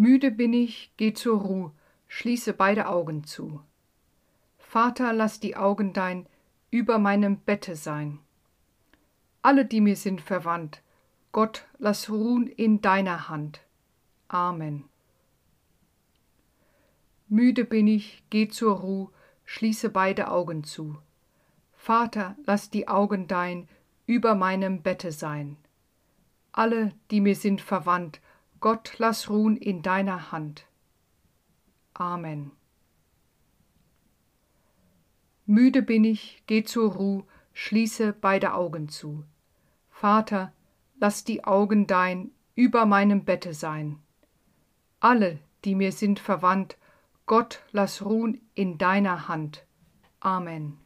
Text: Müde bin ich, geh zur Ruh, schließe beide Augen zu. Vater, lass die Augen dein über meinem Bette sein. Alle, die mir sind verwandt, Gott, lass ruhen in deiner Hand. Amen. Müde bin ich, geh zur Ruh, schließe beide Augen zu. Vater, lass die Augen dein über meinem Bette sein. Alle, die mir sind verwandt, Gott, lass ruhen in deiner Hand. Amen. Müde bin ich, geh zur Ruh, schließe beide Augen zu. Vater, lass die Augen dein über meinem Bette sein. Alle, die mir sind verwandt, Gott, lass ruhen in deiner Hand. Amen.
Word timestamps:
Müde 0.00 0.30
bin 0.30 0.52
ich, 0.52 0.92
geh 0.96 1.12
zur 1.12 1.40
Ruh, 1.40 1.70
schließe 2.06 2.52
beide 2.52 2.86
Augen 2.86 3.24
zu. 3.24 3.60
Vater, 4.56 5.12
lass 5.12 5.40
die 5.40 5.56
Augen 5.56 5.92
dein 5.92 6.28
über 6.70 7.00
meinem 7.00 7.38
Bette 7.38 7.74
sein. 7.74 8.20
Alle, 9.42 9.64
die 9.64 9.80
mir 9.80 9.96
sind 9.96 10.20
verwandt, 10.20 10.84
Gott, 11.32 11.66
lass 11.78 12.10
ruhen 12.10 12.46
in 12.46 12.80
deiner 12.80 13.28
Hand. 13.28 13.62
Amen. 14.28 14.84
Müde 17.26 17.64
bin 17.64 17.88
ich, 17.88 18.22
geh 18.30 18.46
zur 18.46 18.76
Ruh, 18.76 19.10
schließe 19.46 19.90
beide 19.90 20.30
Augen 20.30 20.62
zu. 20.62 20.96
Vater, 21.72 22.36
lass 22.46 22.70
die 22.70 22.86
Augen 22.86 23.26
dein 23.26 23.68
über 24.06 24.36
meinem 24.36 24.80
Bette 24.80 25.10
sein. 25.10 25.56
Alle, 26.52 26.92
die 27.10 27.20
mir 27.20 27.34
sind 27.34 27.60
verwandt, 27.60 28.20
Gott, 28.60 28.94
lass 28.98 29.30
ruhen 29.30 29.56
in 29.56 29.82
deiner 29.82 30.32
Hand. 30.32 30.66
Amen. 31.94 32.50
Müde 35.46 35.82
bin 35.82 36.04
ich, 36.04 36.42
geh 36.46 36.62
zur 36.64 36.92
Ruh, 36.92 37.22
schließe 37.52 38.12
beide 38.12 38.54
Augen 38.54 38.88
zu. 38.88 39.24
Vater, 39.90 40.52
lass 40.96 41.24
die 41.24 41.44
Augen 41.44 41.86
dein 41.86 42.30
über 42.54 42.86
meinem 42.86 43.24
Bette 43.24 43.54
sein. 43.54 43.98
Alle, 45.00 45.38
die 45.64 45.74
mir 45.74 45.92
sind 45.92 46.18
verwandt, 46.18 46.76
Gott, 47.26 47.62
lass 47.72 48.04
ruhen 48.04 48.40
in 48.54 48.78
deiner 48.78 49.28
Hand. 49.28 49.64
Amen. 50.20 50.78